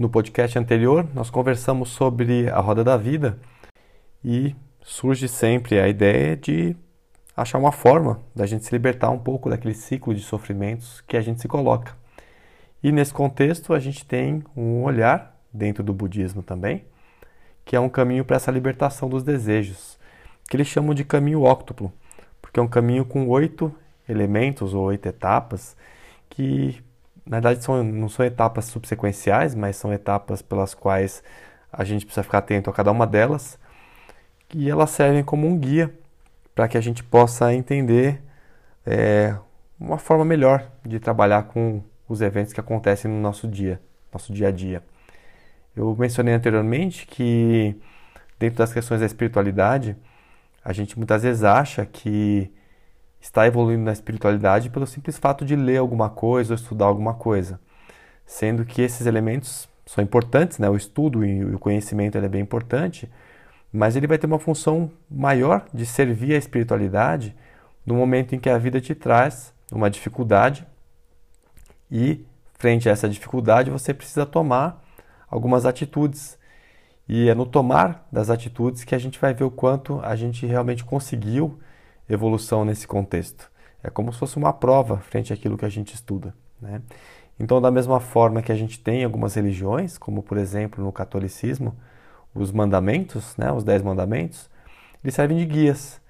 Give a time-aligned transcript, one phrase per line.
[0.00, 3.38] No podcast anterior, nós conversamos sobre a roda da vida
[4.24, 6.74] e surge sempre a ideia de
[7.36, 11.20] achar uma forma da gente se libertar um pouco daquele ciclo de sofrimentos que a
[11.20, 11.94] gente se coloca.
[12.82, 16.86] E nesse contexto, a gente tem um olhar dentro do budismo também,
[17.62, 19.98] que é um caminho para essa libertação dos desejos,
[20.48, 21.92] que eles chamam de caminho óctuplo,
[22.40, 23.70] porque é um caminho com oito
[24.08, 25.76] elementos ou oito etapas
[26.30, 26.82] que
[27.30, 31.22] na verdade são, não são etapas subsequenciais, mas são etapas pelas quais
[31.72, 33.56] a gente precisa ficar atento a cada uma delas
[34.52, 35.94] e elas servem como um guia
[36.56, 38.20] para que a gente possa entender
[38.84, 39.36] é,
[39.78, 43.80] uma forma melhor de trabalhar com os eventos que acontecem no nosso dia,
[44.12, 44.82] nosso dia a dia.
[45.76, 47.80] Eu mencionei anteriormente que
[48.40, 49.96] dentro das questões da espiritualidade,
[50.64, 52.52] a gente muitas vezes acha que
[53.20, 57.60] está evoluindo na espiritualidade pelo simples fato de ler alguma coisa ou estudar alguma coisa,
[58.24, 60.68] sendo que esses elementos são importantes, né?
[60.70, 63.10] O estudo e o conhecimento é bem importante,
[63.72, 67.36] mas ele vai ter uma função maior de servir a espiritualidade
[67.84, 70.66] no momento em que a vida te traz uma dificuldade
[71.90, 72.24] e
[72.58, 74.84] frente a essa dificuldade você precisa tomar
[75.28, 76.38] algumas atitudes.
[77.08, 80.46] E é no tomar das atitudes que a gente vai ver o quanto a gente
[80.46, 81.58] realmente conseguiu
[82.10, 83.50] evolução nesse contexto.
[83.82, 86.34] É como se fosse uma prova frente àquilo que a gente estuda.
[86.60, 86.82] Né?
[87.38, 91.74] Então, da mesma forma que a gente tem algumas religiões, como por exemplo no catolicismo,
[92.34, 94.50] os mandamentos, né, os dez mandamentos,
[95.02, 96.00] eles servem de guias.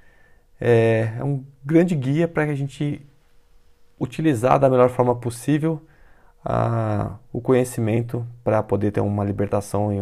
[0.61, 3.07] É, é um grande guia para que a gente
[3.99, 5.81] utilizar da melhor forma possível
[6.45, 9.93] a, o conhecimento para poder ter uma libertação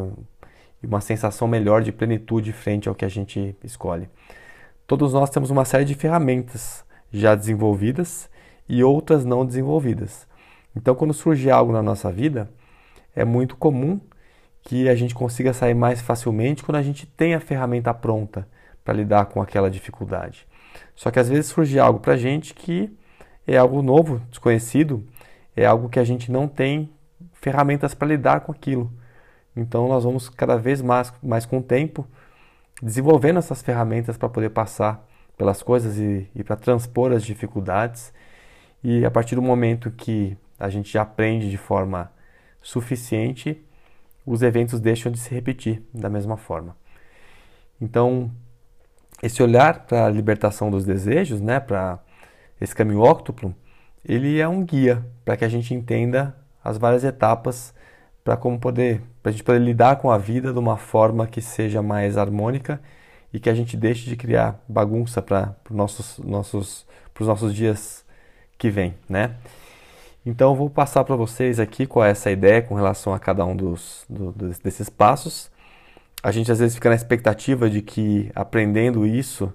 [0.83, 4.09] e uma sensação melhor de plenitude frente ao que a gente escolhe
[4.89, 8.29] todos nós temos uma série de ferramentas já desenvolvidas
[8.67, 10.27] e outras não desenvolvidas.
[10.75, 12.51] Então, quando surge algo na nossa vida,
[13.15, 14.01] é muito comum
[14.63, 18.49] que a gente consiga sair mais facilmente quando a gente tem a ferramenta pronta
[18.83, 20.47] para lidar com aquela dificuldade.
[20.97, 22.91] Só que às vezes surge algo para a gente que
[23.47, 25.07] é algo novo, desconhecido,
[25.55, 26.91] é algo que a gente não tem
[27.35, 28.91] ferramentas para lidar com aquilo.
[29.55, 32.07] Então nós vamos cada vez mais, mais com o tempo
[32.83, 35.07] desenvolvendo essas ferramentas para poder passar
[35.37, 38.13] pelas coisas e, e para transpor as dificuldades.
[38.83, 42.11] E a partir do momento que a gente já aprende de forma
[42.61, 43.65] suficiente,
[44.27, 46.77] os eventos deixam de se repetir da mesma forma.
[47.81, 48.31] Então,
[49.23, 51.99] esse olhar para a libertação dos desejos, né, para
[52.61, 53.55] esse caminho óctuplo,
[54.05, 57.75] ele é um guia para que a gente entenda as várias etapas
[58.29, 61.41] para como poder, para a gente poder lidar com a vida de uma forma que
[61.41, 62.79] seja mais harmônica
[63.33, 66.87] e que a gente deixe de criar bagunça para os nossos, nossos,
[67.19, 68.05] nossos dias
[68.59, 69.35] que vem, né?
[70.27, 73.57] Então vou passar para vocês aqui qual é essa ideia com relação a cada um
[73.57, 74.31] dos, do,
[74.63, 75.51] desses passos.
[76.23, 79.51] A gente às vezes fica na expectativa de que aprendendo isso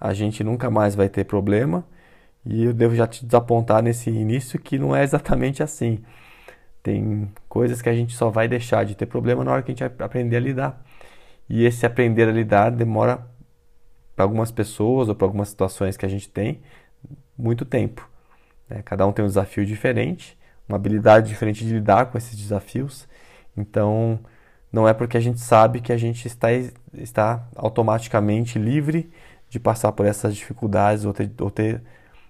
[0.00, 1.84] a gente nunca mais vai ter problema
[2.42, 6.02] e eu devo já te desapontar nesse início que não é exatamente assim.
[6.84, 9.74] Tem coisas que a gente só vai deixar de ter problema na hora que a
[9.74, 10.84] gente aprender a lidar.
[11.48, 13.26] E esse aprender a lidar demora
[14.14, 16.60] para algumas pessoas ou para algumas situações que a gente tem
[17.38, 18.06] muito tempo.
[18.68, 18.82] Né?
[18.84, 23.08] Cada um tem um desafio diferente, uma habilidade diferente de lidar com esses desafios.
[23.56, 24.20] Então,
[24.70, 26.48] não é porque a gente sabe que a gente está,
[26.92, 29.10] está automaticamente livre
[29.48, 31.80] de passar por essas dificuldades ou ter, ou ter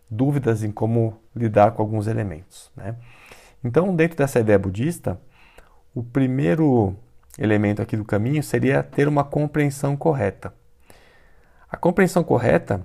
[0.09, 2.70] dúvidas em como lidar com alguns elementos.
[2.76, 2.94] Né?
[3.64, 5.19] Então, dentro dessa ideia budista,
[5.94, 6.94] o primeiro
[7.38, 10.52] elemento aqui do caminho seria ter uma compreensão correta.
[11.70, 12.84] A compreensão correta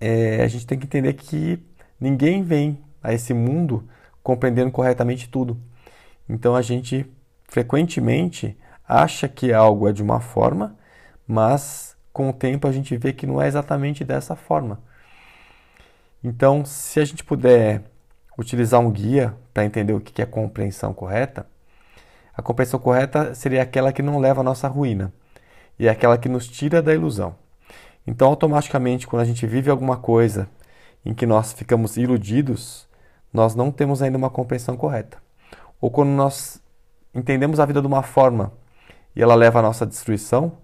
[0.00, 1.62] é, a gente tem que entender que
[2.00, 3.88] ninguém vem a esse mundo
[4.22, 5.60] compreendendo corretamente tudo.
[6.28, 7.06] Então a gente
[7.48, 8.58] frequentemente
[8.88, 10.76] acha que algo é de uma forma,
[11.26, 14.82] mas com o tempo a gente vê que não é exatamente dessa forma.
[16.24, 17.84] Então, se a gente puder
[18.38, 21.46] utilizar um guia para entender o que é compreensão correta,
[22.34, 25.12] a compreensão correta seria aquela que não leva à nossa ruína
[25.78, 27.34] e é aquela que nos tira da ilusão.
[28.06, 30.48] Então, automaticamente, quando a gente vive alguma coisa
[31.04, 32.86] em que nós ficamos iludidos,
[33.32, 35.18] nós não temos ainda uma compreensão correta.
[35.80, 36.62] Ou quando nós
[37.14, 38.52] entendemos a vida de uma forma
[39.14, 40.58] e ela leva à nossa destruição,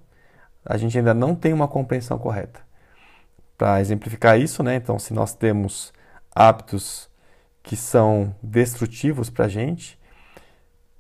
[0.65, 2.61] a gente ainda não tem uma compreensão correta.
[3.57, 4.77] Para exemplificar isso, né?
[4.77, 5.93] Então, se nós temos
[6.35, 7.11] hábitos
[7.63, 9.99] que são destrutivos para a gente,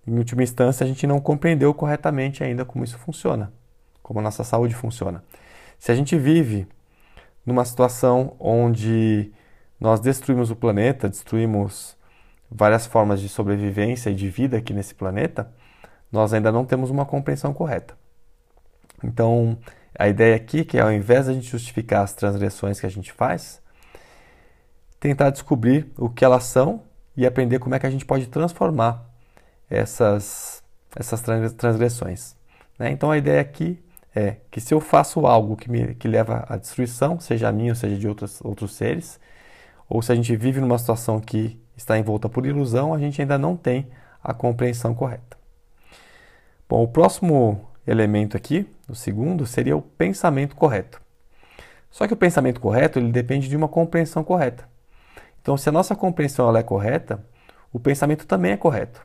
[0.06, 3.52] em última instância, a gente não compreendeu corretamente ainda como isso funciona,
[4.02, 5.22] como a nossa saúde funciona.
[5.78, 6.66] Se a gente vive
[7.46, 9.32] numa situação onde
[9.78, 11.96] nós destruímos o planeta, destruímos
[12.50, 15.52] várias formas de sobrevivência e de vida aqui nesse planeta,
[16.10, 17.96] nós ainda não temos uma compreensão correta.
[19.02, 19.58] Então,
[19.98, 22.90] a ideia aqui é que ao invés de a gente justificar as transgressões que a
[22.90, 23.61] gente faz,
[25.02, 26.84] tentar descobrir o que elas são
[27.16, 29.04] e aprender como é que a gente pode transformar
[29.68, 30.62] essas,
[30.94, 31.20] essas
[31.56, 32.36] transgressões.
[32.78, 32.92] Né?
[32.92, 33.82] Então a ideia aqui
[34.14, 37.72] é que se eu faço algo que me que leva à destruição, seja a minha
[37.72, 39.18] ou seja de outros, outros seres,
[39.88, 43.36] ou se a gente vive numa situação que está envolta por ilusão, a gente ainda
[43.36, 43.88] não tem
[44.22, 45.36] a compreensão correta.
[46.68, 51.02] Bom, o próximo elemento aqui, o segundo, seria o pensamento correto.
[51.90, 54.70] Só que o pensamento correto ele depende de uma compreensão correta.
[55.42, 57.22] Então, se a nossa compreensão ela é correta,
[57.72, 59.04] o pensamento também é correto.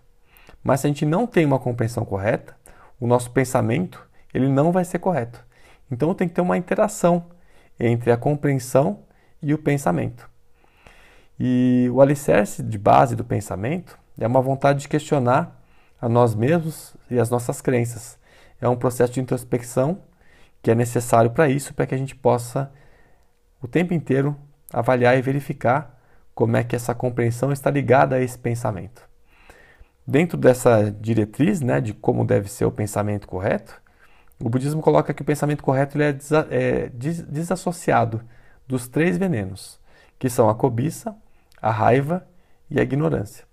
[0.63, 2.55] Mas se a gente não tem uma compreensão correta,
[2.99, 5.43] o nosso pensamento ele não vai ser correto.
[5.89, 7.25] Então tem que ter uma interação
[7.79, 8.99] entre a compreensão
[9.41, 10.29] e o pensamento.
[11.39, 15.61] E o alicerce de base do pensamento é uma vontade de questionar
[16.01, 18.17] a nós mesmos e as nossas crenças.
[18.59, 20.01] É um processo de introspecção
[20.61, 22.71] que é necessário para isso, para que a gente possa
[23.61, 24.35] o tempo inteiro
[24.73, 25.96] avaliar e verificar
[26.37, 29.01] como é que essa compreensão está ligada a esse pensamento.
[30.05, 33.81] Dentro dessa diretriz né, de como deve ser o pensamento correto,
[34.39, 38.21] o budismo coloca que o pensamento correto ele é, desa é des desassociado
[38.67, 39.79] dos três venenos,
[40.19, 41.15] que são a cobiça,
[41.59, 42.27] a raiva
[42.69, 43.43] e a ignorância.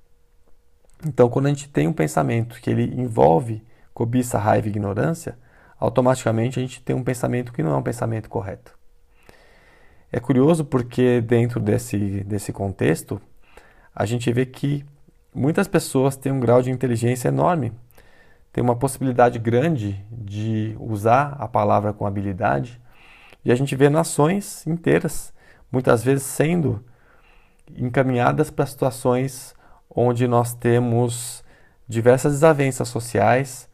[1.07, 3.65] Então, quando a gente tem um pensamento que ele envolve
[3.95, 5.39] cobiça, raiva e ignorância,
[5.81, 8.79] automaticamente a gente tem um pensamento que não é um pensamento correto.
[10.17, 13.21] É curioso porque dentro desse, desse contexto,
[13.93, 14.87] a gente vê que
[15.35, 17.73] muitas pessoas têm um grau de inteligência enorme,
[18.53, 22.81] têm uma possibilidade grande de usar a palavra com habilidade,
[23.45, 25.35] e a gente vê nações inteiras,
[25.69, 26.81] muitas vezes sendo
[27.77, 29.53] encaminhadas para situações
[29.91, 31.43] onde nós temos
[31.89, 33.69] diversas desavenças sociais,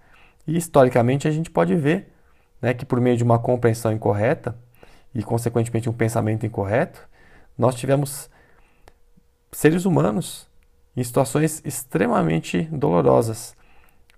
[0.47, 2.11] e historicamente a gente pode ver
[2.63, 4.57] né, que por meio de uma compreensão incorreta,
[5.15, 7.09] e, consequentemente, um pensamento incorreto,
[7.59, 8.31] nós tivemos
[9.53, 10.49] seres humanos
[10.97, 13.57] em situações extremamente dolorosas.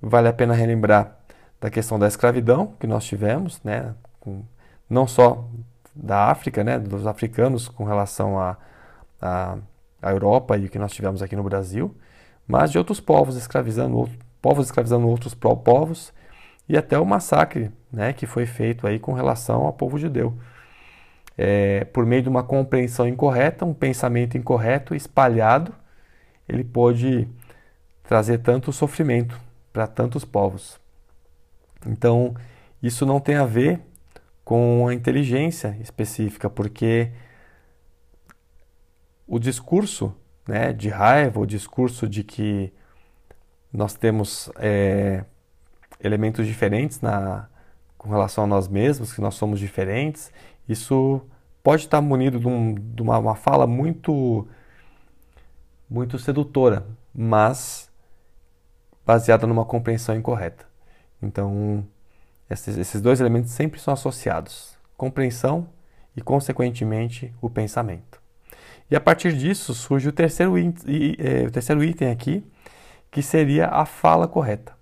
[0.01, 1.17] Vale a pena relembrar
[1.61, 4.43] da questão da escravidão que nós tivemos, né, com,
[4.89, 5.45] não só
[5.95, 8.57] da África, né, dos africanos com relação à
[9.21, 9.59] a, a,
[10.03, 11.95] a, Europa e o que nós tivemos aqui no Brasil,
[12.47, 14.09] mas de outros povos escravizando
[14.41, 16.13] povos escravizando outros povos
[16.69, 20.37] e até o massacre, né, que foi feito aí com relação ao povo judeu
[21.37, 25.75] é, por meio de uma compreensão incorreta, um pensamento incorreto espalhado,
[26.49, 27.29] ele pode
[28.03, 29.41] trazer tanto sofrimento
[29.73, 30.79] para tantos povos.
[31.87, 32.35] Então,
[32.83, 33.81] isso não tem a ver
[34.45, 37.11] com a inteligência específica, porque
[39.27, 40.15] o discurso
[40.47, 42.73] né, de raiva, o discurso de que
[43.73, 45.25] nós temos é,
[46.01, 47.49] elementos diferentes na,
[47.97, 50.31] com relação a nós mesmos, que nós somos diferentes,
[50.73, 51.23] isso
[51.63, 54.47] pode estar munido de, um, de uma, uma, fala muito,
[55.89, 57.91] muito sedutora, mas
[59.07, 60.67] baseada numa compreensão incorreta.
[61.23, 61.87] Então,
[62.51, 65.69] esses, esses dois elementos sempre são associados: compreensão
[66.17, 68.21] e, consequentemente, o pensamento.
[68.91, 72.45] E a partir disso surge o terceiro, é, o terceiro item aqui,
[73.11, 74.77] que seria a fala correta.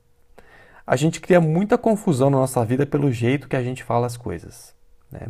[0.87, 4.17] A gente cria muita confusão na nossa vida pelo jeito que a gente fala as
[4.17, 4.75] coisas.
[5.11, 5.29] Né?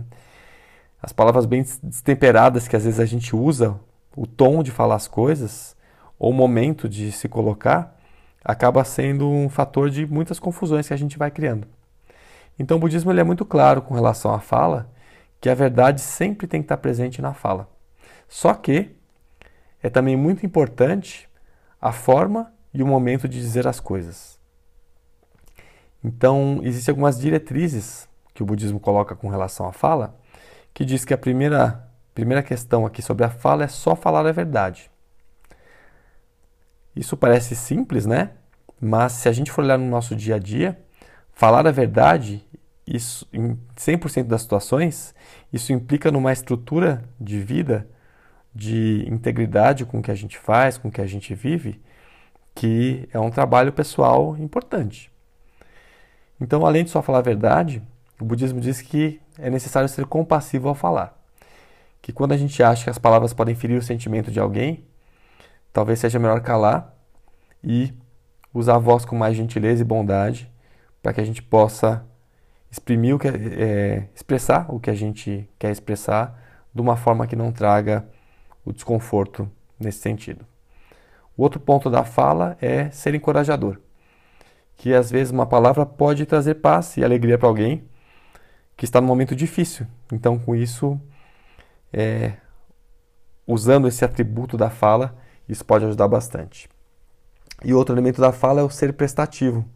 [1.02, 3.78] As palavras bem destemperadas que às vezes a gente usa,
[4.16, 5.76] o tom de falar as coisas,
[6.18, 7.96] ou o momento de se colocar,
[8.44, 11.66] acaba sendo um fator de muitas confusões que a gente vai criando.
[12.58, 14.90] Então o budismo ele é muito claro com relação à fala,
[15.40, 17.68] que a verdade sempre tem que estar presente na fala.
[18.28, 18.94] Só que
[19.82, 21.28] é também muito importante
[21.80, 24.38] a forma e o momento de dizer as coisas.
[26.04, 30.18] Então, existem algumas diretrizes que o budismo coloca com relação à fala,
[30.72, 34.32] que diz que a primeira, primeira questão aqui sobre a fala é só falar a
[34.32, 34.90] verdade.
[36.94, 38.32] Isso parece simples, né?
[38.80, 40.78] Mas se a gente for olhar no nosso dia a dia,
[41.32, 42.44] falar a verdade,
[42.86, 45.14] isso em 100% das situações,
[45.52, 47.88] isso implica numa estrutura de vida,
[48.54, 51.80] de integridade com o que a gente faz, com o que a gente vive,
[52.54, 55.10] que é um trabalho pessoal importante.
[56.40, 57.82] Então, além de só falar a verdade,
[58.20, 61.18] o budismo diz que é necessário ser compassivo ao falar.
[62.02, 64.84] Que quando a gente acha que as palavras podem ferir o sentimento de alguém,
[65.72, 66.94] talvez seja melhor calar
[67.62, 67.92] e
[68.52, 70.50] usar a voz com mais gentileza e bondade
[71.02, 72.04] para que a gente possa
[72.70, 76.38] exprimir o que é, expressar o que a gente quer expressar
[76.74, 78.06] de uma forma que não traga
[78.64, 80.46] o desconforto nesse sentido.
[81.36, 83.78] O outro ponto da fala é ser encorajador,
[84.76, 87.88] que às vezes uma palavra pode trazer paz e alegria para alguém
[88.80, 89.86] que está num momento difícil.
[90.10, 90.98] Então, com isso,
[91.92, 92.32] é,
[93.46, 96.66] usando esse atributo da fala, isso pode ajudar bastante.
[97.62, 99.66] E outro elemento da fala é o ser prestativo.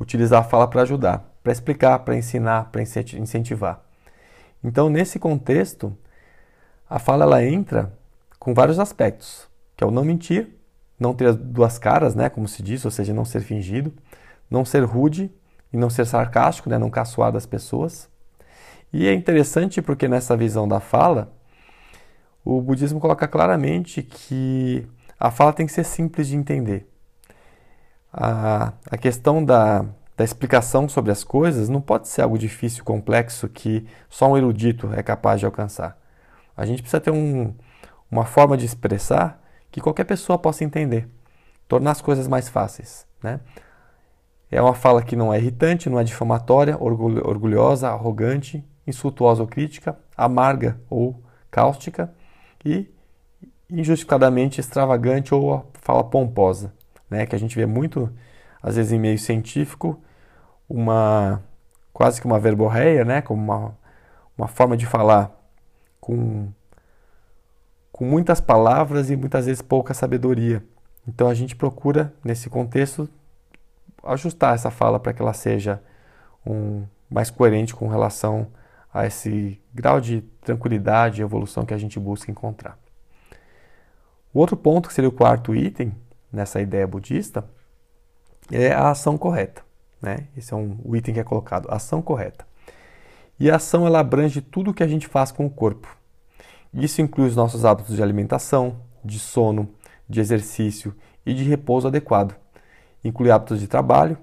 [0.00, 3.84] Utilizar a fala para ajudar, para explicar, para ensinar, para incentivar.
[4.64, 5.94] Então, nesse contexto,
[6.88, 7.92] a fala ela entra
[8.38, 9.46] com vários aspectos,
[9.76, 10.56] que é o não mentir,
[10.98, 13.92] não ter as duas caras, né, como se diz, ou seja, não ser fingido,
[14.50, 15.30] não ser rude
[15.70, 18.10] e não ser sarcástico, né, não caçoar das pessoas.
[18.92, 21.32] E é interessante porque nessa visão da fala,
[22.44, 24.86] o budismo coloca claramente que
[25.18, 26.86] a fala tem que ser simples de entender.
[28.12, 33.48] A, a questão da, da explicação sobre as coisas não pode ser algo difícil, complexo,
[33.48, 35.98] que só um erudito é capaz de alcançar.
[36.54, 37.54] A gente precisa ter um,
[38.10, 41.08] uma forma de expressar que qualquer pessoa possa entender,
[41.66, 43.06] tornar as coisas mais fáceis.
[43.22, 43.40] Né?
[44.50, 49.98] É uma fala que não é irritante, não é difamatória, orgulhosa, arrogante, insultuosa ou crítica,
[50.16, 52.12] amarga ou cáustica
[52.64, 52.88] e
[53.70, 56.72] injustificadamente extravagante ou fala pomposa,
[57.08, 57.26] né?
[57.26, 58.12] Que a gente vê muito,
[58.62, 60.00] às vezes em meio científico,
[60.68, 61.42] uma
[61.92, 63.22] quase que uma verborreia, né?
[63.22, 63.78] Como uma,
[64.36, 65.30] uma forma de falar
[66.00, 66.48] com
[67.92, 70.64] com muitas palavras e muitas vezes pouca sabedoria.
[71.06, 73.08] Então a gente procura nesse contexto
[74.02, 75.80] ajustar essa fala para que ela seja
[76.44, 78.48] um, mais coerente com relação
[78.92, 82.78] a esse grau de tranquilidade e evolução que a gente busca encontrar.
[84.34, 85.94] O outro ponto, que seria o quarto item
[86.32, 87.44] nessa ideia budista,
[88.50, 89.62] é a ação correta.
[90.00, 90.26] Né?
[90.36, 92.46] Esse é um, o item que é colocado, ação correta.
[93.38, 95.96] E a ação ela abrange tudo o que a gente faz com o corpo.
[96.72, 99.68] Isso inclui os nossos hábitos de alimentação, de sono,
[100.08, 100.94] de exercício
[101.24, 102.34] e de repouso adequado.
[103.04, 104.16] Inclui hábitos de trabalho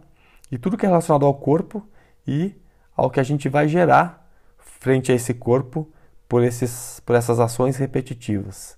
[0.52, 1.88] e tudo que é relacionado ao corpo
[2.26, 2.56] e
[2.96, 4.19] ao que a gente vai gerar
[4.80, 5.88] frente a esse corpo
[6.28, 8.78] por, esses, por essas ações repetitivas.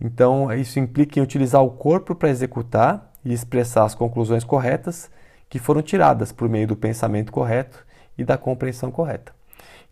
[0.00, 5.10] Então, isso implica em utilizar o corpo para executar e expressar as conclusões corretas
[5.48, 7.84] que foram tiradas por meio do pensamento correto
[8.16, 9.34] e da compreensão correta.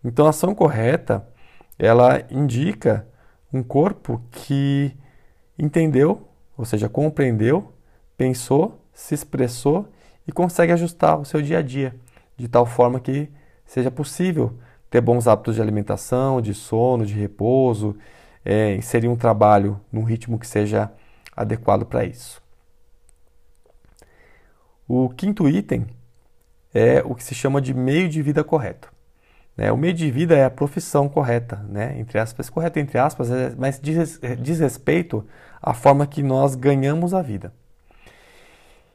[0.03, 1.27] Então, a ação correta,
[1.77, 3.05] ela indica
[3.53, 4.95] um corpo que
[5.57, 7.73] entendeu, ou seja, compreendeu,
[8.17, 9.87] pensou, se expressou
[10.27, 11.95] e consegue ajustar o seu dia a dia
[12.37, 13.29] de tal forma que
[13.65, 14.57] seja possível
[14.89, 17.95] ter bons hábitos de alimentação, de sono, de repouso,
[18.43, 20.91] é, inserir um trabalho num ritmo que seja
[21.35, 22.41] adequado para isso.
[24.87, 25.85] O quinto item
[26.73, 28.91] é o que se chama de meio de vida correto.
[29.55, 29.71] Né?
[29.71, 31.99] O meio de vida é a profissão correta, né?
[31.99, 35.25] entre aspas, correta entre aspas, é, mas diz, diz respeito
[35.61, 37.53] à forma que nós ganhamos a vida.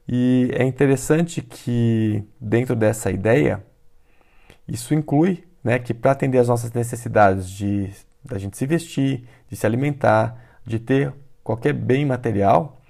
[0.08, 3.64] E é interessante que dentro dessa ideia,
[4.66, 7.90] isso inclui né, que para atender às nossas necessidades de
[8.24, 12.80] da gente se vestir, de se alimentar, de ter qualquer bem material,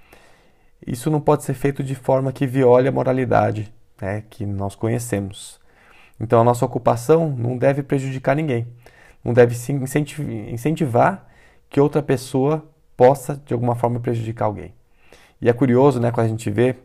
[0.85, 5.59] isso não pode ser feito de forma que viole a moralidade né, que nós conhecemos.
[6.19, 8.67] Então a nossa ocupação não deve prejudicar ninguém,
[9.23, 9.55] não deve
[10.49, 11.27] incentivar
[11.69, 12.63] que outra pessoa
[12.95, 14.73] possa de alguma forma prejudicar alguém.
[15.41, 16.77] E é curioso, né, quando a gente vê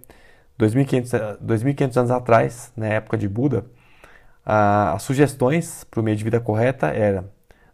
[0.59, 3.65] 2.500, 2.500 anos atrás, na época de Buda,
[4.53, 7.29] as sugestões para o meio de vida correta eram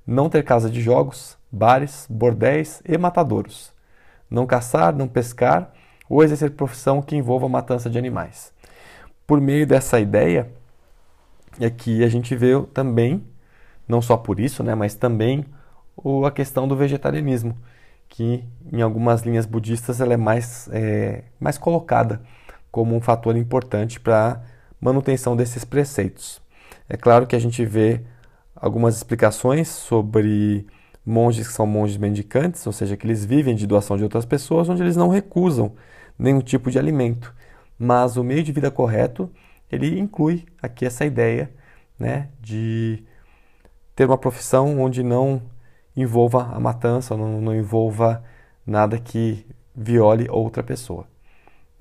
[0.07, 3.73] não ter casa de jogos, bares, bordéis e matadouros,
[4.31, 5.73] não caçar, não pescar
[6.07, 8.53] ou exercer profissão que envolva matança de animais.
[9.27, 10.51] Por meio dessa ideia,
[11.59, 13.25] é que a gente vê também,
[13.89, 15.47] não só por isso, né, mas também
[16.27, 17.57] a questão do vegetarianismo,
[18.07, 22.21] que em algumas linhas budistas ela é mais, é, mais colocada
[22.71, 24.41] como um fator importante para a
[24.79, 26.45] manutenção desses preceitos.
[26.89, 28.03] É claro que a gente vê
[28.55, 30.67] algumas explicações sobre
[31.05, 34.69] monges que são monges mendicantes, ou seja, que eles vivem de doação de outras pessoas,
[34.69, 35.75] onde eles não recusam
[36.19, 37.35] nenhum tipo de alimento.
[37.79, 39.31] Mas o meio de vida correto,
[39.71, 41.51] ele inclui aqui essa ideia
[41.99, 43.05] né, de
[43.95, 45.43] ter uma profissão onde não
[45.97, 48.23] envolva a matança, não, não envolva
[48.67, 51.07] nada que viole outra pessoa.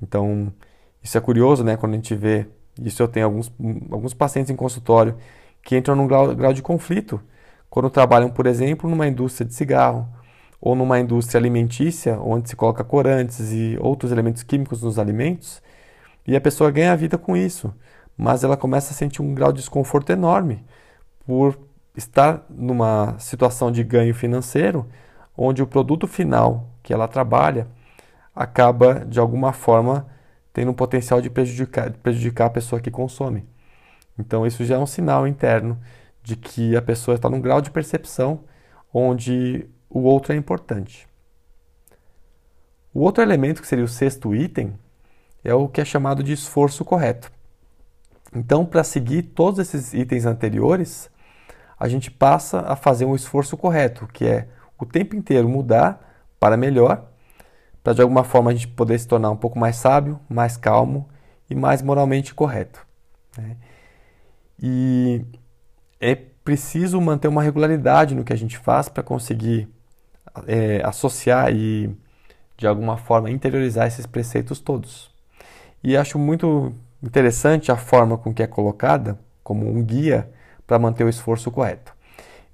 [0.01, 0.53] Então,
[1.01, 2.47] isso é curioso, né, quando a gente vê
[2.81, 3.51] isso eu tenho alguns,
[3.91, 5.15] alguns pacientes em consultório
[5.63, 7.21] que entram num grau, grau de conflito
[7.69, 10.07] quando trabalham, por exemplo, numa indústria de cigarro
[10.61, 15.61] ou numa indústria alimentícia, onde se coloca corantes e outros elementos químicos nos alimentos,
[16.25, 17.73] e a pessoa ganha a vida com isso,
[18.17, 20.63] mas ela começa a sentir um grau de desconforto enorme
[21.25, 21.59] por
[21.95, 24.87] estar numa situação de ganho financeiro,
[25.37, 27.67] onde o produto final que ela trabalha
[28.33, 30.07] acaba de alguma forma
[30.55, 33.45] tendo um potencial de prejudicar, prejudicar a pessoa que consome.
[34.17, 35.77] Então, isso já é um sinal interno
[36.23, 38.45] de que a pessoa está num grau de percepção
[38.93, 41.09] onde o outro é importante.
[42.93, 44.79] O outro elemento, que seria o sexto item,
[45.43, 47.29] é o que é chamado de esforço correto.
[48.33, 51.09] Então, para seguir todos esses itens anteriores,
[51.77, 54.47] a gente passa a fazer um esforço correto, que é
[54.79, 57.11] o tempo inteiro mudar para melhor,
[57.85, 61.07] para de alguma forma a gente poder se tornar um pouco mais sábio, mais calmo
[61.47, 62.83] e mais moralmente correto.
[63.37, 63.57] Né?
[64.59, 65.23] E
[66.01, 69.69] é preciso manter uma regularidade no que a gente faz para conseguir
[70.47, 71.95] é, associar e
[72.57, 75.11] de alguma forma interiorizar esses preceitos todos.
[75.83, 76.73] E acho muito
[77.03, 80.27] interessante a forma com que é colocada como um guia
[80.65, 81.94] para manter o esforço correto.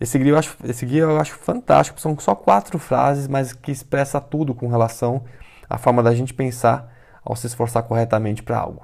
[0.01, 3.71] Esse guia, eu acho, esse guia eu acho fantástico, são só quatro frases, mas que
[3.71, 5.23] expressa tudo com relação
[5.69, 6.91] à forma da gente pensar
[7.23, 8.83] ao se esforçar corretamente para algo.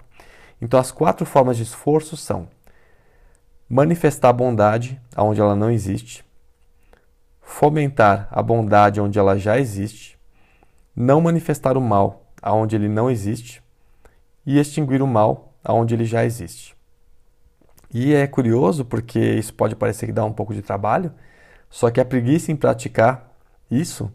[0.61, 2.47] Então, as quatro formas de esforço são
[3.67, 6.23] manifestar bondade onde ela não existe,
[7.41, 10.19] fomentar a bondade onde ela já existe,
[10.95, 13.63] não manifestar o mal aonde ele não existe
[14.45, 16.76] e extinguir o mal aonde ele já existe.
[17.93, 21.11] E é curioso porque isso pode parecer que dá um pouco de trabalho,
[21.69, 23.31] só que a preguiça em praticar
[23.69, 24.11] isso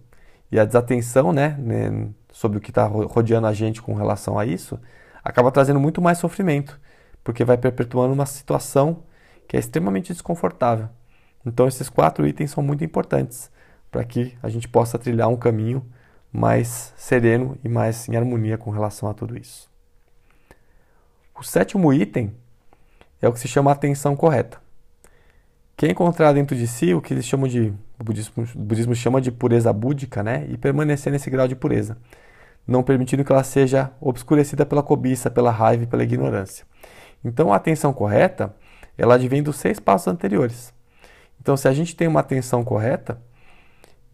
[0.51, 4.47] e a desatenção né, né sobre o que está rodeando a gente com relação a
[4.47, 4.79] isso
[5.23, 6.81] acaba trazendo muito mais sofrimento,
[7.23, 9.05] porque vai perpetuando uma situação
[9.47, 10.89] que é extremamente desconfortável.
[11.45, 13.51] Então, esses quatro itens são muito importantes
[13.91, 15.85] para que a gente possa trilhar um caminho
[16.33, 19.71] mais sereno e mais em harmonia com relação a tudo isso.
[21.39, 22.35] O sétimo item
[23.23, 24.61] é o que se chama atenção correta.
[25.77, 28.95] Que é encontrar dentro de si o que eles chamam de, o budismo, o budismo
[28.95, 30.45] chama de pureza búdica, né?
[30.51, 31.97] E permanecer nesse grau de pureza,
[32.67, 36.67] não permitindo que ela seja obscurecida pela cobiça, pela raiva e pela ignorância.
[37.25, 38.55] Então, a atenção correta,
[38.99, 40.75] ela advém dos seis passos anteriores.
[41.41, 43.21] Então, se a gente tem uma atenção correta,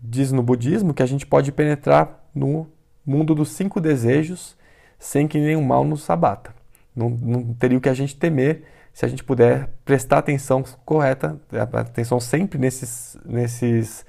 [0.01, 2.67] diz no budismo que a gente pode penetrar no
[3.05, 4.57] mundo dos cinco desejos
[4.99, 6.55] sem que nenhum mal nos abata.
[6.95, 8.65] Não, não teria o que a gente temer
[8.99, 11.41] se a gente puder prestar atenção correta,
[11.73, 14.05] atenção sempre nesses, nesses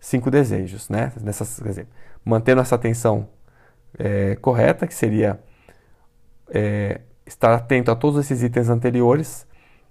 [0.00, 1.12] cinco desejos, né?
[1.20, 1.86] Nessas, dizer,
[2.24, 3.28] mantendo essa atenção
[3.98, 5.38] é, correta, que seria
[6.48, 9.46] é, estar atento a todos esses itens anteriores,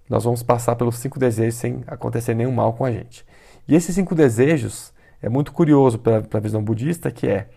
[0.10, 3.24] nós vamos passar pelos cinco desejos sem acontecer nenhum mal com a gente.
[3.68, 7.48] E esses cinco desejos, é muito curioso para a visão budista, que é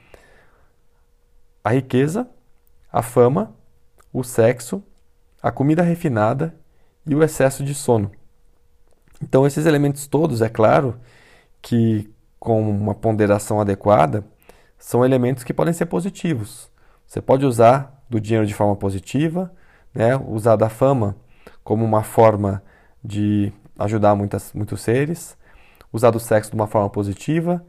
[1.65, 2.29] a riqueza,
[2.93, 3.57] a fama,
[4.13, 4.85] o sexo,
[5.43, 6.55] a comida refinada
[7.07, 8.11] e o excesso de sono.
[9.23, 10.99] Então, esses elementos todos, é claro
[11.63, 12.13] que
[12.45, 14.23] com uma ponderação adequada,
[14.79, 16.71] são elementos que podem ser positivos.
[17.07, 19.51] Você pode usar do dinheiro de forma positiva,
[19.95, 20.15] né?
[20.15, 21.17] usar da fama
[21.63, 22.63] como uma forma
[23.03, 25.39] de ajudar muitas, muitos seres,
[25.91, 27.65] usar do sexo de uma forma positiva,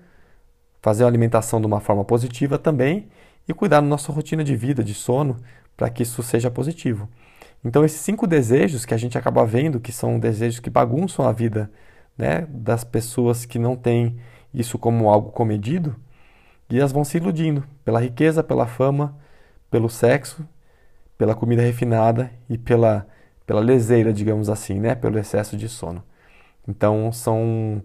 [0.81, 3.07] fazer a alimentação de uma forma positiva também
[3.47, 5.37] e cuidar da nossa rotina de vida, de sono,
[5.77, 7.07] para que isso seja positivo.
[7.65, 11.31] Então, esses cinco desejos que a gente acaba vendo, que são desejos que bagunçam a
[11.31, 11.71] vida
[12.15, 14.19] né, das pessoas que não têm
[14.53, 15.95] isso como algo comedido,
[16.69, 19.17] e elas vão se iludindo pela riqueza, pela fama,
[19.71, 20.47] pelo sexo,
[21.17, 23.07] pela comida refinada e pela,
[23.47, 26.03] pela leseira, digamos assim, né, pelo excesso de sono.
[26.67, 27.83] Então, são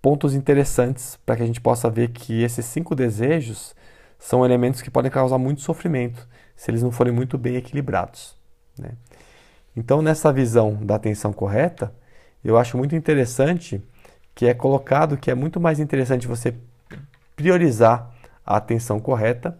[0.00, 3.74] pontos interessantes para que a gente possa ver que esses cinco desejos
[4.18, 8.41] são elementos que podem causar muito sofrimento se eles não forem muito bem equilibrados.
[8.78, 8.92] Né?
[9.76, 11.92] Então, nessa visão da atenção correta,
[12.44, 13.82] eu acho muito interessante
[14.34, 16.54] que é colocado que é muito mais interessante você
[17.36, 18.10] priorizar
[18.44, 19.58] a atenção correta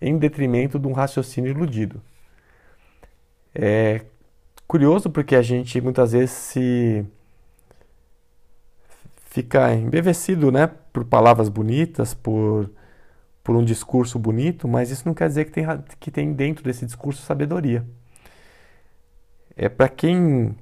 [0.00, 2.00] em detrimento de um raciocínio iludido.
[3.54, 4.02] É
[4.66, 7.04] curioso porque a gente muitas vezes se
[9.26, 12.70] fica embevecido, né, por palavras bonitas, por,
[13.42, 15.64] por um discurso bonito, mas isso não quer dizer que tem,
[16.00, 17.84] que tem dentro desse discurso sabedoria.
[19.56, 20.56] É para quem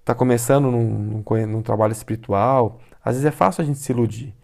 [0.00, 4.34] está começando num, num, num, trabalho espiritual, às vezes é fácil a gente se iludir.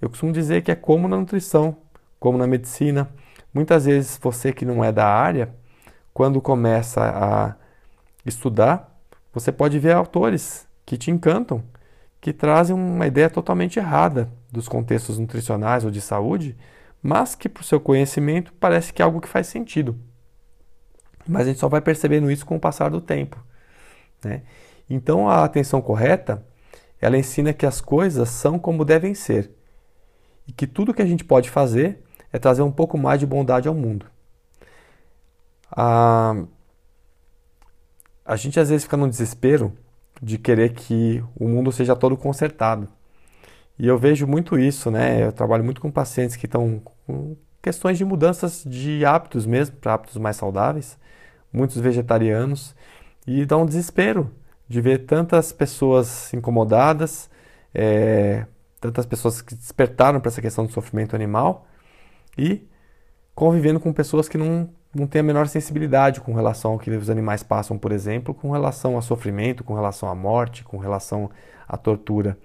[0.00, 1.76] Eu costumo dizer que é como na nutrição,
[2.18, 3.10] como na medicina.
[3.52, 5.54] Muitas vezes você que não é da área,
[6.14, 7.54] quando começa a
[8.24, 8.98] estudar,
[9.32, 11.62] você pode ver autores que te encantam
[12.20, 16.56] que trazem uma ideia totalmente errada dos contextos nutricionais ou de saúde,
[17.02, 19.98] mas que, para o seu conhecimento, parece que é algo que faz sentido.
[21.26, 23.42] Mas a gente só vai percebendo isso com o passar do tempo.
[24.24, 24.42] Né?
[24.88, 26.44] Então, a atenção correta,
[27.00, 29.50] ela ensina que as coisas são como devem ser
[30.46, 32.02] e que tudo que a gente pode fazer
[32.32, 34.06] é trazer um pouco mais de bondade ao mundo.
[35.70, 36.34] a,
[38.24, 39.72] a gente às vezes fica no desespero
[40.22, 42.88] de querer que o mundo seja todo consertado.
[43.78, 45.24] E eu vejo muito isso, né?
[45.24, 46.82] Eu trabalho muito com pacientes que estão
[47.62, 50.98] questões de mudanças de hábitos mesmo, para hábitos mais saudáveis,
[51.52, 52.74] muitos vegetarianos,
[53.26, 54.30] e dá um desespero
[54.68, 57.28] de ver tantas pessoas incomodadas,
[57.74, 58.46] é,
[58.80, 61.66] tantas pessoas que despertaram para essa questão do sofrimento animal
[62.36, 62.66] e
[63.34, 67.10] convivendo com pessoas que não, não têm a menor sensibilidade com relação ao que os
[67.10, 71.30] animais passam, por exemplo, com relação ao sofrimento, com relação à morte, com relação
[71.68, 72.38] à tortura.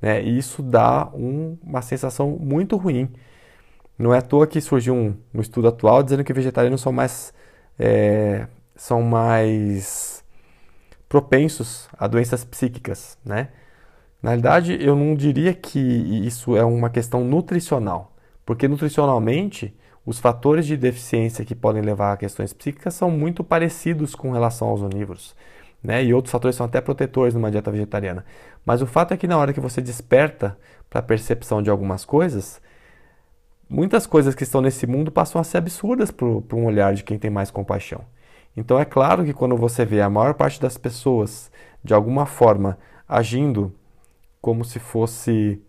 [0.00, 0.22] Né?
[0.22, 3.10] E isso dá um, uma sensação muito ruim.
[3.98, 7.32] Não é à toa que surgiu um, um estudo atual dizendo que vegetarianos são mais,
[7.78, 10.24] é, são mais
[11.08, 13.16] propensos a doenças psíquicas.
[13.24, 13.48] Né?
[14.20, 20.66] Na realidade, eu não diria que isso é uma questão nutricional, porque nutricionalmente os fatores
[20.66, 25.34] de deficiência que podem levar a questões psíquicas são muito parecidos com relação aos onívoros.
[25.82, 26.02] Né?
[26.04, 28.24] E outros fatores são até protetores numa dieta vegetariana.
[28.64, 30.58] Mas o fato é que na hora que você desperta
[30.90, 32.60] para a percepção de algumas coisas,
[33.68, 37.18] muitas coisas que estão nesse mundo passam a ser absurdas para um olhar de quem
[37.18, 38.04] tem mais compaixão.
[38.56, 41.50] Então é claro que quando você vê a maior parte das pessoas,
[41.82, 43.74] de alguma forma, agindo
[44.40, 45.60] como se fosse.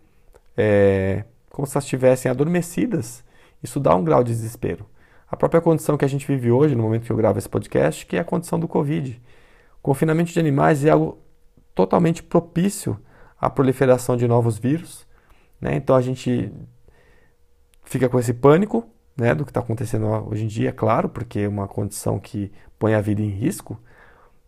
[0.56, 3.24] É, como se elas estivessem adormecidas,
[3.62, 4.86] isso dá um grau de desespero.
[5.28, 8.06] A própria condição que a gente vive hoje, no momento que eu gravo esse podcast,
[8.06, 9.20] que é a condição do Covid.
[9.78, 11.18] O confinamento de animais é algo
[11.74, 12.98] totalmente propício
[13.40, 15.06] à proliferação de novos vírus.
[15.60, 15.76] Né?
[15.76, 16.52] Então a gente
[17.86, 21.40] fica com esse pânico né, do que está acontecendo hoje em dia, é claro, porque
[21.40, 23.80] é uma condição que põe a vida em risco,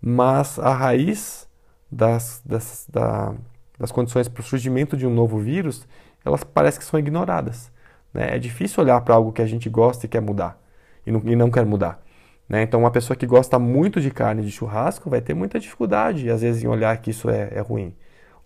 [0.01, 1.48] mas a raiz
[1.90, 3.35] das, das, da,
[3.79, 5.87] das condições para o surgimento de um novo vírus,
[6.24, 7.72] elas parecem que são ignoradas.
[8.12, 8.37] Né?
[8.37, 10.61] É difícil olhar para algo que a gente gosta e quer mudar
[11.07, 12.03] e não, e não quer mudar.
[12.48, 12.62] Né?
[12.62, 16.42] Então, uma pessoa que gosta muito de carne de churrasco vai ter muita dificuldade, às
[16.42, 17.94] vezes, em olhar que isso é, é ruim.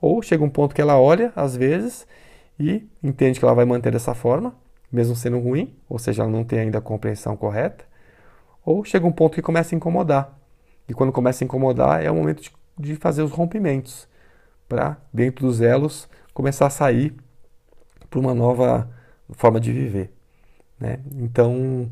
[0.01, 2.07] Ou chega um ponto que ela olha, às vezes,
[2.59, 4.55] e entende que ela vai manter dessa forma,
[4.93, 7.85] mesmo sendo ruim, ou seja, ela não tem ainda a compreensão correta.
[8.65, 10.39] Ou chega um ponto que começa a incomodar.
[10.89, 14.07] E quando começa a incomodar, é o momento de, de fazer os rompimentos,
[14.69, 17.15] para, dentro dos elos, começar a sair
[18.09, 18.91] para uma nova
[19.31, 20.13] forma de viver.
[20.79, 20.99] Né?
[21.17, 21.91] Então,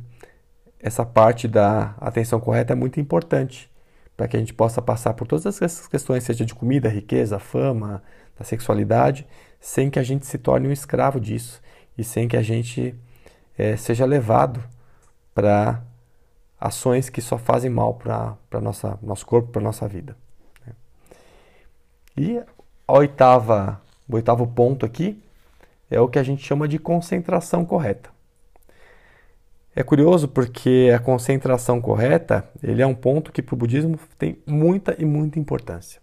[0.79, 3.71] essa parte da atenção correta é muito importante
[4.17, 8.03] para que a gente possa passar por todas essas questões, seja de comida, riqueza, fama,
[8.39, 9.27] da sexualidade,
[9.59, 11.63] sem que a gente se torne um escravo disso
[11.96, 12.94] e sem que a gente
[13.57, 14.62] é, seja levado
[15.35, 15.83] para
[16.61, 20.16] ações que só fazem mal para nosso corpo, para nossa vida.
[20.66, 20.72] Né?
[22.16, 22.42] E
[22.87, 25.22] a oitava, o oitavo ponto aqui
[25.90, 28.11] é o que a gente chama de concentração correta.
[29.74, 34.38] É curioso porque a concentração correta ele é um ponto que para o budismo tem
[34.46, 36.00] muita e muita importância.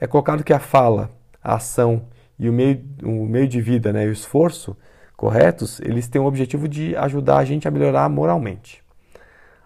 [0.00, 1.10] É colocado que a fala,
[1.42, 2.06] a ação
[2.38, 4.76] e o meio, o meio de vida né, o esforço
[5.16, 8.82] corretos, eles têm o objetivo de ajudar a gente a melhorar moralmente.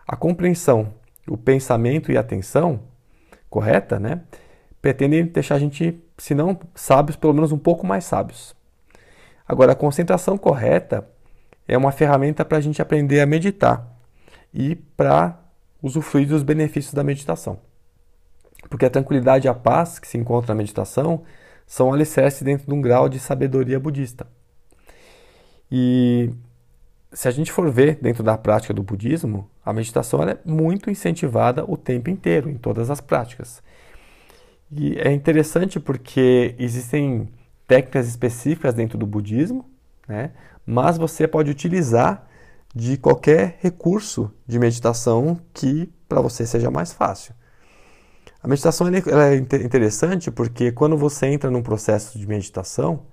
[0.07, 0.95] A compreensão,
[1.29, 2.81] o pensamento e a atenção
[3.49, 4.23] correta, né,
[4.81, 8.55] pretendem deixar a gente, se não sábios, pelo menos um pouco mais sábios.
[9.47, 11.07] Agora, a concentração correta
[11.67, 13.87] é uma ferramenta para a gente aprender a meditar
[14.55, 15.39] e para
[15.83, 17.59] usufruir dos benefícios da meditação.
[18.69, 21.23] Porque a tranquilidade e a paz que se encontra na meditação
[21.67, 24.27] são alicerces dentro de um grau de sabedoria budista.
[25.71, 26.31] E
[27.13, 31.65] se a gente for ver dentro da prática do budismo, a meditação é muito incentivada
[31.67, 33.63] o tempo inteiro, em todas as práticas.
[34.71, 37.29] E é interessante porque existem
[37.67, 39.69] técnicas específicas dentro do budismo,
[40.09, 40.33] né?
[40.65, 42.29] mas você pode utilizar
[42.75, 47.35] de qualquer recurso de meditação que para você seja mais fácil.
[48.43, 53.07] A meditação é interessante porque quando você entra num processo de meditação,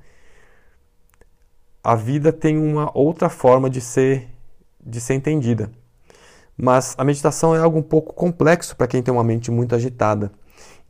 [1.87, 4.27] a vida tem uma outra forma de ser
[4.85, 5.71] de ser entendida.
[6.57, 10.29] Mas a meditação é algo um pouco complexo para quem tem uma mente muito agitada.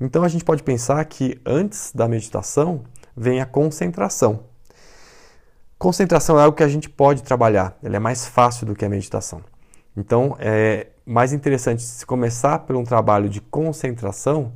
[0.01, 2.81] Então a gente pode pensar que antes da meditação
[3.15, 4.39] vem a concentração.
[5.77, 8.89] Concentração é algo que a gente pode trabalhar, ela é mais fácil do que a
[8.89, 9.43] meditação.
[9.95, 14.51] Então, é mais interessante se começar por um trabalho de concentração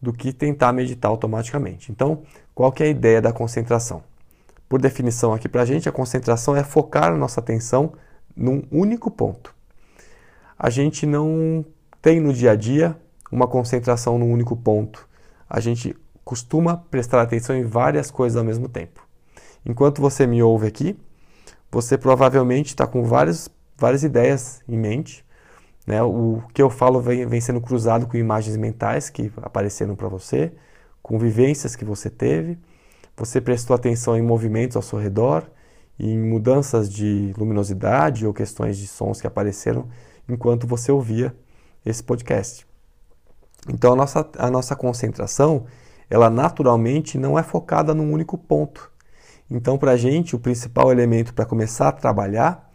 [0.00, 1.92] do que tentar meditar automaticamente.
[1.92, 2.22] Então,
[2.54, 4.02] qual que é a ideia da concentração?
[4.68, 7.92] Por definição aqui para a gente, a concentração é focar a nossa atenção
[8.36, 9.54] num único ponto.
[10.58, 11.64] A gente não
[12.02, 12.96] tem no dia a dia
[13.30, 15.08] uma concentração num único ponto.
[15.48, 19.06] A gente costuma prestar atenção em várias coisas ao mesmo tempo.
[19.64, 20.98] Enquanto você me ouve aqui,
[21.70, 25.24] você provavelmente está com várias, várias ideias em mente
[25.86, 26.02] Né?
[26.02, 30.52] O que eu falo vem, vem sendo cruzado com imagens mentais que apareceram para você,
[31.02, 32.58] com vivências que você teve.
[33.16, 35.48] Você prestou atenção em movimentos ao seu redor,
[35.98, 39.88] em mudanças de luminosidade ou questões de sons que apareceram
[40.28, 41.34] enquanto você ouvia
[41.84, 42.66] esse podcast.
[43.68, 45.64] Então a nossa, a nossa concentração,
[46.10, 48.90] ela naturalmente não é focada num único ponto.
[49.50, 52.70] Então para a gente o principal elemento para começar a trabalhar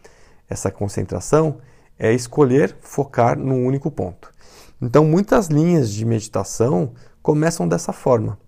[0.49, 1.59] essa concentração
[1.99, 4.33] é escolher focar num único ponto.
[4.81, 8.39] Então muitas linhas de meditação começam dessa forma.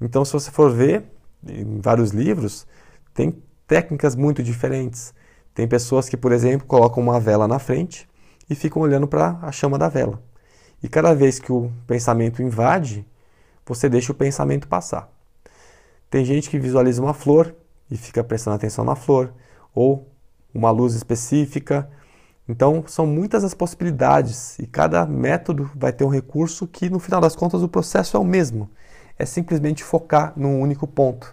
[0.00, 1.10] Então se você for ver
[1.46, 2.66] em vários livros,
[3.14, 5.14] tem técnicas muito diferentes.
[5.54, 8.08] Tem pessoas que, por exemplo, colocam uma vela na frente
[8.48, 10.22] e ficam olhando para a chama da vela.
[10.82, 13.06] E cada vez que o pensamento invade,
[13.64, 15.10] você deixa o pensamento passar.
[16.10, 17.54] Tem gente que visualiza uma flor
[17.90, 19.32] e fica prestando atenção na flor,
[19.74, 20.08] ou
[20.52, 21.88] uma luz específica.
[22.48, 27.20] Então, são muitas as possibilidades e cada método vai ter um recurso que, no final
[27.20, 28.68] das contas, o processo é o mesmo.
[29.22, 31.32] É simplesmente focar num único ponto.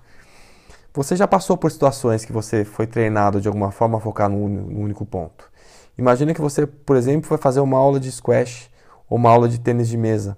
[0.93, 4.47] Você já passou por situações que você foi treinado de alguma forma a focar num,
[4.47, 5.49] num único ponto.
[5.97, 8.69] Imagina que você, por exemplo, foi fazer uma aula de squash
[9.09, 10.37] ou uma aula de tênis de mesa.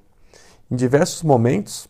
[0.71, 1.89] Em diversos momentos,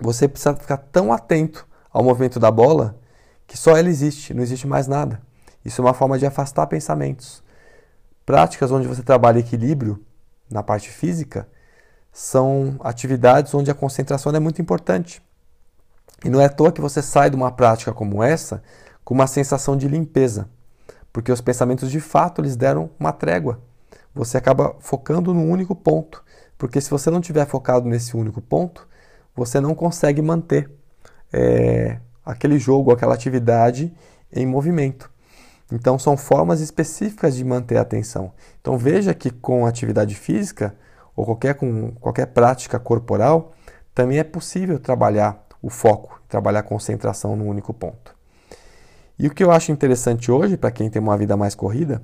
[0.00, 2.98] você precisa ficar tão atento ao movimento da bola
[3.46, 5.22] que só ela existe, não existe mais nada.
[5.64, 7.40] Isso é uma forma de afastar pensamentos.
[8.24, 10.04] Práticas onde você trabalha equilíbrio
[10.50, 11.46] na parte física
[12.16, 15.20] são atividades onde a concentração é muito importante.
[16.24, 18.62] E não é à toa que você sai de uma prática como essa
[19.04, 20.48] com uma sensação de limpeza,
[21.12, 23.60] porque os pensamentos de fato lhes deram uma trégua.
[24.14, 26.24] Você acaba focando num único ponto,
[26.56, 28.88] porque se você não tiver focado nesse único ponto,
[29.34, 30.70] você não consegue manter
[31.30, 33.94] é, aquele jogo, aquela atividade
[34.32, 35.10] em movimento.
[35.70, 38.32] Então são formas específicas de manter a atenção.
[38.58, 40.74] Então veja que com atividade física
[41.16, 43.54] ou qualquer, com qualquer prática corporal,
[43.94, 48.14] também é possível trabalhar o foco, trabalhar a concentração no único ponto.
[49.18, 52.02] E o que eu acho interessante hoje, para quem tem uma vida mais corrida,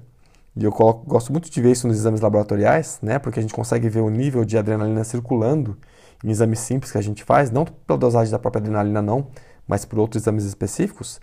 [0.56, 3.54] e eu coloco, gosto muito de ver isso nos exames laboratoriais, né, porque a gente
[3.54, 5.76] consegue ver o nível de adrenalina circulando
[6.24, 9.28] em exames simples que a gente faz, não pela dosagem da própria adrenalina não,
[9.66, 11.20] mas por outros exames específicos.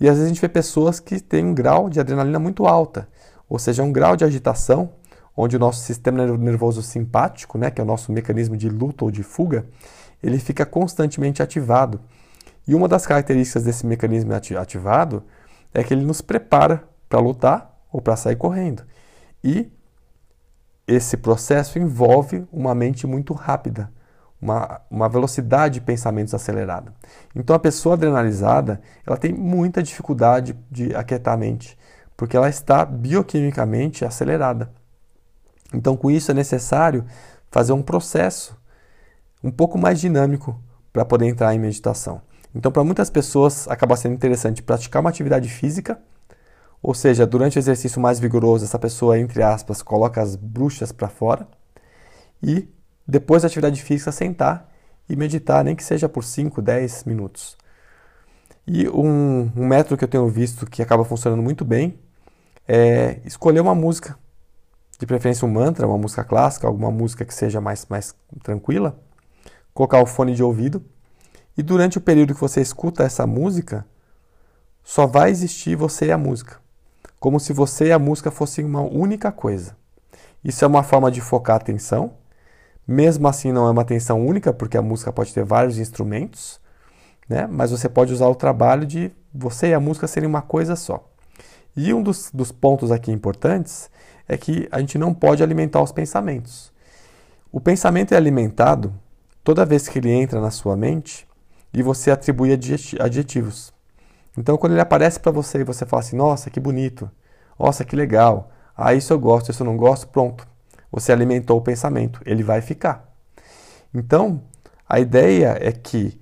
[0.00, 3.08] E às vezes a gente vê pessoas que têm um grau de adrenalina muito alta,
[3.48, 4.90] ou seja, um grau de agitação,
[5.36, 9.10] onde o nosso sistema nervoso simpático, né, que é o nosso mecanismo de luta ou
[9.10, 9.66] de fuga,
[10.22, 12.00] ele fica constantemente ativado.
[12.66, 15.24] E uma das características desse mecanismo ativado
[15.74, 18.84] é que ele nos prepara para lutar ou para sair correndo.
[19.42, 19.70] E
[20.86, 23.90] esse processo envolve uma mente muito rápida,
[24.40, 26.92] uma, uma velocidade de pensamentos acelerada.
[27.34, 31.78] Então a pessoa adrenalizada ela tem muita dificuldade de aquietar a mente,
[32.16, 34.70] porque ela está bioquimicamente acelerada.
[35.72, 37.04] Então com isso é necessário
[37.50, 38.56] fazer um processo
[39.42, 40.60] um pouco mais dinâmico
[40.92, 42.20] para poder entrar em meditação.
[42.54, 45.98] Então, para muitas pessoas, acaba sendo interessante praticar uma atividade física,
[46.82, 51.08] ou seja, durante o exercício mais vigoroso, essa pessoa, entre aspas, coloca as bruxas para
[51.08, 51.48] fora
[52.42, 52.68] e
[53.06, 54.68] depois da atividade física, sentar
[55.08, 57.56] e meditar, nem que seja por 5, 10 minutos.
[58.66, 61.98] E um, um método que eu tenho visto que acaba funcionando muito bem
[62.66, 64.18] é escolher uma música,
[65.02, 68.96] de preferência um mantra, uma música clássica, alguma música que seja mais, mais tranquila,
[69.74, 70.80] colocar o fone de ouvido
[71.56, 73.84] e durante o período que você escuta essa música,
[74.84, 76.60] só vai existir você e a música,
[77.18, 79.76] como se você e a música fossem uma única coisa.
[80.44, 82.12] Isso é uma forma de focar a atenção.
[82.86, 86.60] Mesmo assim, não é uma atenção única, porque a música pode ter vários instrumentos,
[87.28, 87.48] né?
[87.50, 91.08] mas você pode usar o trabalho de você e a música serem uma coisa só.
[91.76, 93.90] E um dos, dos pontos aqui importantes
[94.32, 96.72] é que a gente não pode alimentar os pensamentos.
[97.52, 98.94] O pensamento é alimentado
[99.44, 101.28] toda vez que ele entra na sua mente
[101.72, 102.50] e você atribui
[102.98, 103.72] adjetivos.
[104.36, 107.10] Então, quando ele aparece para você e você fala assim: Nossa, que bonito,
[107.58, 110.48] nossa, que legal, ah, isso eu gosto, isso eu não gosto, pronto.
[110.90, 113.12] Você alimentou o pensamento, ele vai ficar.
[113.94, 114.42] Então,
[114.88, 116.18] a ideia é que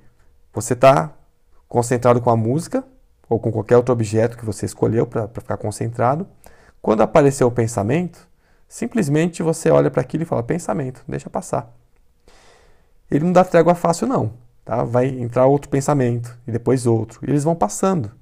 [0.53, 1.12] você está
[1.68, 2.83] concentrado com a música
[3.29, 6.27] ou com qualquer outro objeto que você escolheu para ficar concentrado.
[6.83, 8.29] Quando aparecer o pensamento,
[8.69, 11.75] simplesmente você olha para aquilo e fala: Pensamento, deixa passar
[13.11, 14.33] ele não dá trégua fácil, não.
[14.64, 14.85] Tá?
[14.85, 17.21] Vai entrar outro pensamento e depois outro.
[17.27, 18.12] E eles vão passando.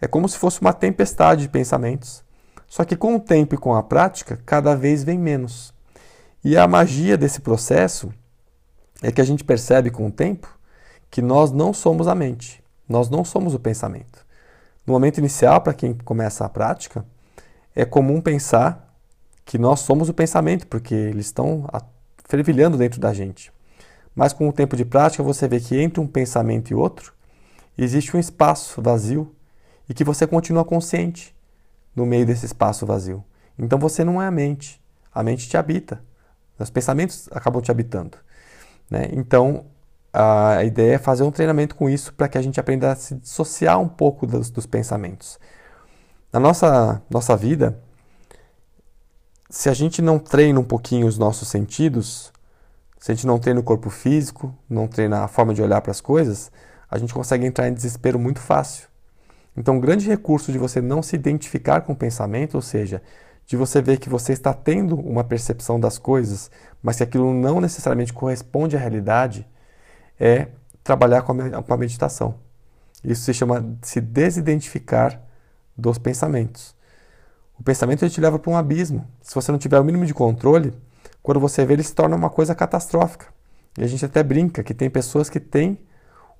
[0.00, 2.22] É como se fosse uma tempestade de pensamentos.
[2.68, 5.74] Só que com o tempo e com a prática, cada vez vem menos.
[6.44, 8.12] E a magia desse processo
[9.02, 10.48] é que a gente percebe com o tempo
[11.10, 14.24] que nós não somos a mente, nós não somos o pensamento.
[14.86, 17.04] No momento inicial, para quem começa a prática,
[17.74, 18.94] é comum pensar
[19.44, 21.66] que nós somos o pensamento, porque eles estão
[22.24, 23.52] fervilhando dentro da gente.
[24.14, 27.12] Mas com o tempo de prática, você vê que entre um pensamento e outro,
[27.76, 29.34] existe um espaço vazio
[29.88, 31.34] e que você continua consciente
[31.94, 33.24] no meio desse espaço vazio.
[33.58, 34.80] Então você não é a mente,
[35.12, 36.02] a mente te habita,
[36.58, 38.18] os pensamentos acabam te habitando.
[38.90, 39.08] Né?
[39.12, 39.66] Então
[40.12, 43.14] a ideia é fazer um treinamento com isso para que a gente aprenda a se
[43.14, 45.38] dissociar um pouco dos, dos pensamentos.
[46.32, 47.78] Na nossa, nossa vida,
[49.50, 52.32] se a gente não treina um pouquinho os nossos sentidos,
[52.98, 55.90] se a gente não treina o corpo físico, não treina a forma de olhar para
[55.90, 56.50] as coisas,
[56.90, 58.88] a gente consegue entrar em desespero muito fácil.
[59.54, 63.02] Então, um grande recurso de você não se identificar com o pensamento, ou seja,
[63.44, 66.50] de você ver que você está tendo uma percepção das coisas,
[66.82, 69.46] mas que aquilo não necessariamente corresponde à realidade,
[70.18, 70.48] é
[70.82, 72.36] trabalhar com a meditação.
[73.04, 75.20] Isso se chama se desidentificar
[75.76, 76.74] dos pensamentos.
[77.58, 79.06] O pensamento te leva para um abismo.
[79.20, 80.74] Se você não tiver o mínimo de controle,
[81.22, 83.26] quando você vê, ele se torna uma coisa catastrófica.
[83.78, 85.78] E a gente até brinca que tem pessoas que têm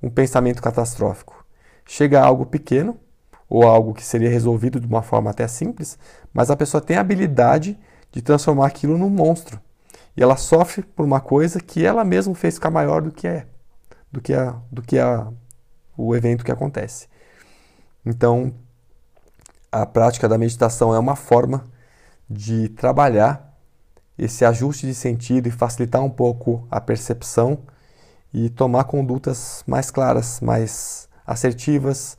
[0.03, 1.45] um pensamento catastrófico.
[1.87, 2.99] Chega a algo pequeno,
[3.49, 5.99] ou algo que seria resolvido de uma forma até simples,
[6.33, 7.79] mas a pessoa tem a habilidade
[8.11, 9.61] de transformar aquilo num monstro.
[10.17, 13.47] E ela sofre por uma coisa que ela mesma fez ficar maior do que é,
[14.11, 15.29] do que, a, do que a,
[15.97, 17.09] o evento que acontece.
[18.07, 18.55] Então,
[19.73, 21.65] a prática da meditação é uma forma
[22.29, 23.57] de trabalhar
[24.19, 27.59] esse ajuste de sentido e facilitar um pouco a percepção
[28.33, 32.19] e tomar condutas mais claras, mais assertivas,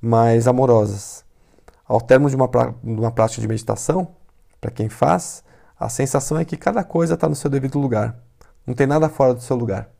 [0.00, 1.22] mais amorosas.
[1.86, 4.08] Ao termo de uma, de uma prática de meditação,
[4.58, 5.44] para quem faz,
[5.78, 8.16] a sensação é que cada coisa está no seu devido lugar.
[8.66, 9.90] Não tem nada fora do seu lugar.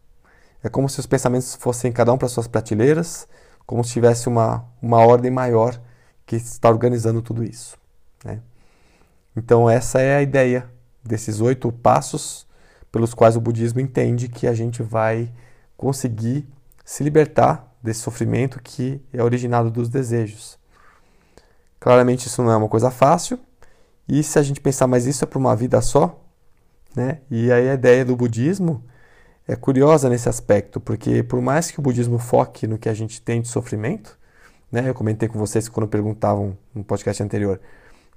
[0.63, 3.29] É como se os pensamentos fossem cada um para suas prateleiras,
[3.67, 5.79] como se tivesse uma, uma ordem maior
[6.27, 7.79] que está organizando tudo isso.
[8.25, 8.41] Né?
[9.37, 10.69] Então, essa é a ideia
[11.03, 12.47] desses oito passos
[12.91, 15.33] pelos quais o budismo entende que a gente vai
[15.77, 16.47] conseguir
[16.85, 20.59] se libertar desse sofrimento que é originado dos desejos.
[21.79, 23.39] Claramente, isso não é uma coisa fácil,
[24.09, 26.21] e se a gente pensar, mas isso é para uma vida só,
[26.95, 27.21] né?
[27.31, 28.85] E aí a ideia do budismo
[29.47, 33.21] é curiosa nesse aspecto, porque por mais que o budismo foque no que a gente
[33.21, 34.19] tem de sofrimento,
[34.71, 34.89] né?
[34.89, 37.61] Eu comentei com vocês quando perguntavam no podcast anterior,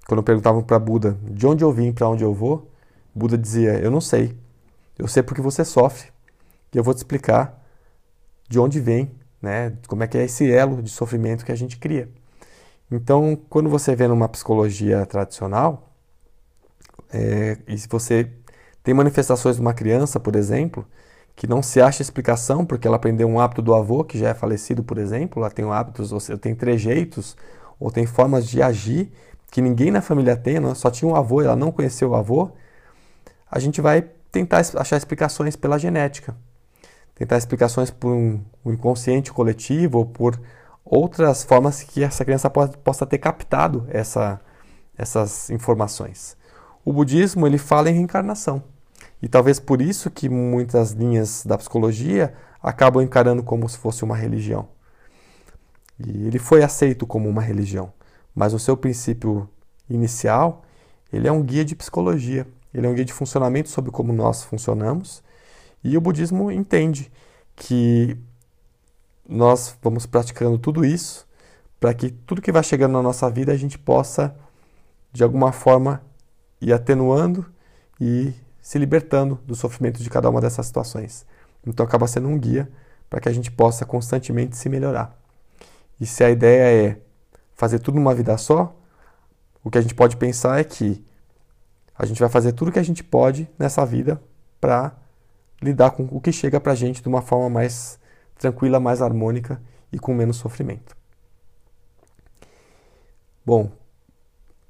[0.08, 2.70] quando perguntavam para Buda de onde eu vim, para onde eu vou,
[3.14, 4.38] Buda dizia: Eu não sei.
[4.98, 6.10] Eu sei porque você sofre.
[6.74, 7.64] E eu vou te explicar
[8.48, 9.74] de onde vem, né?
[9.88, 12.10] Como é que é esse elo de sofrimento que a gente cria.
[12.92, 15.94] Então, quando você vê numa psicologia tradicional,
[17.12, 18.32] é, e se você
[18.84, 20.86] tem manifestações de uma criança, por exemplo,
[21.40, 24.34] que não se acha explicação porque ela aprendeu um hábito do avô, que já é
[24.34, 27.38] falecido, por exemplo, ela tem hábitos, ou tem trejeitos,
[27.80, 29.10] ou tem formas de agir
[29.50, 32.52] que ninguém na família tem, só tinha um avô e ela não conheceu o avô,
[33.50, 36.36] a gente vai tentar achar explicações pela genética,
[37.16, 40.38] tentar explicações por um, um inconsciente coletivo ou por
[40.84, 44.42] outras formas que essa criança possa ter captado essa,
[44.98, 46.36] essas informações.
[46.84, 48.62] O budismo ele fala em reencarnação.
[49.22, 54.16] E talvez por isso que muitas linhas da psicologia acabam encarando como se fosse uma
[54.16, 54.70] religião.
[56.00, 57.92] E ele foi aceito como uma religião,
[58.34, 59.50] mas o seu princípio
[59.90, 60.64] inicial,
[61.12, 64.44] ele é um guia de psicologia, ele é um guia de funcionamento sobre como nós
[64.44, 65.22] funcionamos,
[65.84, 67.12] e o budismo entende
[67.56, 68.18] que
[69.28, 71.28] nós vamos praticando tudo isso
[71.80, 74.36] para que tudo que vai chegando na nossa vida a gente possa
[75.12, 76.02] de alguma forma
[76.60, 77.46] ir atenuando
[78.00, 81.26] e se libertando do sofrimento de cada uma dessas situações.
[81.66, 82.70] Então acaba sendo um guia
[83.10, 85.18] para que a gente possa constantemente se melhorar.
[86.00, 87.02] E se a ideia é
[87.56, 88.76] fazer tudo numa vida só,
[89.64, 91.06] o que a gente pode pensar é que
[91.98, 94.22] a gente vai fazer tudo o que a gente pode nessa vida
[94.62, 94.96] para
[95.62, 98.00] lidar com o que chega para a gente de uma forma mais
[98.38, 100.96] tranquila, mais harmônica e com menos sofrimento.
[103.46, 103.70] Bom,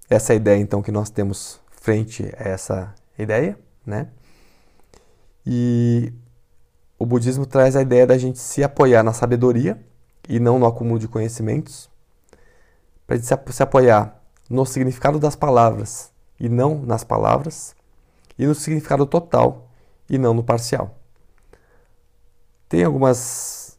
[0.10, 3.58] essa é a ideia então que nós temos frente a essa ideia
[3.90, 4.08] né?
[5.46, 6.14] E
[6.98, 9.80] o budismo traz a ideia da gente se apoiar na sabedoria
[10.28, 11.90] e não no acúmulo de conhecimentos,
[13.08, 17.76] para a gente se apoiar no significado das palavras e não nas palavras,
[18.38, 19.70] e no significado total
[20.10, 20.98] e não no parcial.
[22.68, 23.78] Tem algumas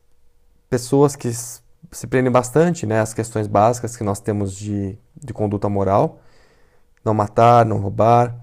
[0.69, 5.69] pessoas que se prendem bastante né, às questões básicas que nós temos de, de conduta
[5.69, 6.21] moral,
[7.05, 8.37] não matar, não roubar,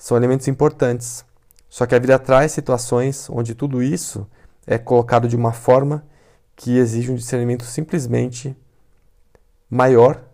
[0.00, 1.26] são elementos importantes.
[1.68, 4.26] Só que a vida traz situações onde tudo isso
[4.66, 6.02] é colocado de uma forma
[6.56, 8.56] que exige um discernimento simplesmente
[9.68, 10.24] maior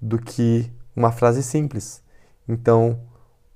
[0.00, 2.02] do que uma frase simples.
[2.48, 2.98] Então,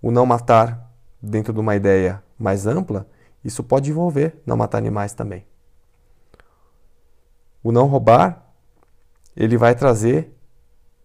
[0.03, 3.09] o não matar dentro de uma ideia mais ampla,
[3.43, 5.47] isso pode envolver não matar animais também.
[7.63, 8.53] O não roubar,
[9.35, 10.31] ele vai trazer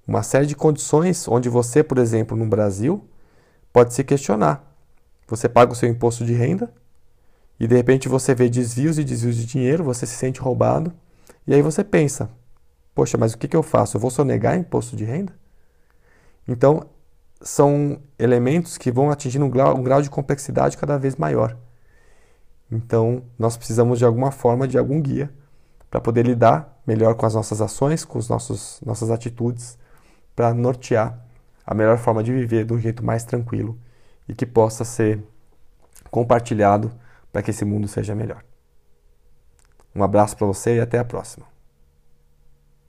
[0.05, 3.07] uma série de condições onde você, por exemplo, no Brasil,
[3.73, 4.71] pode se questionar.
[5.27, 6.71] Você paga o seu imposto de renda
[7.59, 10.93] e de repente você vê desvios e desvios de dinheiro, você se sente roubado
[11.47, 12.29] e aí você pensa:
[12.93, 13.97] poxa, mas o que, que eu faço?
[13.97, 15.33] Eu vou sonegar imposto de renda?
[16.47, 16.85] Então,
[17.41, 21.57] são elementos que vão atingindo um grau, um grau de complexidade cada vez maior.
[22.71, 25.31] Então, nós precisamos de alguma forma de algum guia
[25.89, 29.77] para poder lidar melhor com as nossas ações, com os nossos nossas atitudes,
[30.35, 31.22] para nortear
[31.65, 33.77] a melhor forma de viver de um jeito mais tranquilo
[34.27, 35.23] e que possa ser
[36.11, 36.91] compartilhado
[37.31, 38.43] para que esse mundo seja melhor.
[39.95, 41.52] Um abraço para você e até a próxima.